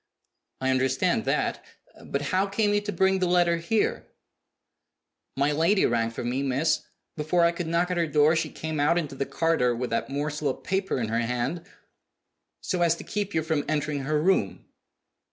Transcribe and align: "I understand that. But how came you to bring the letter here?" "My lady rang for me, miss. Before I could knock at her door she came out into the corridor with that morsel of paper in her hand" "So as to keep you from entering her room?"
"I 0.61 0.71
understand 0.71 1.25
that. 1.25 1.63
But 2.03 2.23
how 2.33 2.47
came 2.47 2.73
you 2.73 2.81
to 2.81 2.91
bring 2.91 3.19
the 3.19 3.27
letter 3.27 3.57
here?" 3.57 4.07
"My 5.37 5.51
lady 5.51 5.85
rang 5.85 6.09
for 6.09 6.23
me, 6.23 6.41
miss. 6.41 6.81
Before 7.15 7.45
I 7.45 7.51
could 7.51 7.67
knock 7.67 7.91
at 7.91 7.97
her 7.97 8.07
door 8.07 8.35
she 8.35 8.49
came 8.49 8.79
out 8.79 8.97
into 8.97 9.13
the 9.13 9.27
corridor 9.27 9.75
with 9.75 9.91
that 9.91 10.09
morsel 10.09 10.49
of 10.49 10.63
paper 10.63 10.99
in 10.99 11.09
her 11.09 11.19
hand" 11.19 11.67
"So 12.63 12.81
as 12.81 12.95
to 12.95 13.03
keep 13.03 13.35
you 13.35 13.43
from 13.43 13.63
entering 13.69 13.99
her 13.99 14.19
room?" 14.19 14.65